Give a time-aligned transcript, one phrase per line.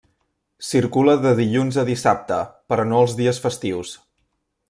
[0.67, 2.41] Circula de dilluns a dissabte,
[2.73, 3.93] però no els dies festius.